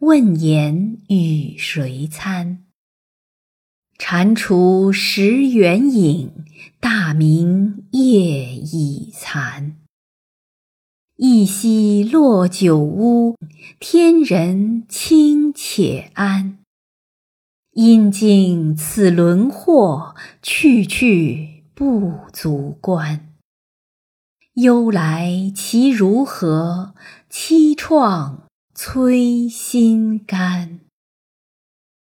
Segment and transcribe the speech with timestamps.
[0.00, 2.64] 问言与谁餐？
[3.98, 6.46] 蟾蜍食圆影，
[6.80, 9.76] 大明夜已残。
[11.16, 13.36] 一夕落九乌，
[13.78, 16.60] 天人清且安。
[17.72, 23.34] 因经此轮祸，去去不足观。
[24.54, 26.94] 忧来其如何？
[27.30, 28.49] 凄怆
[28.82, 30.89] 催心肝。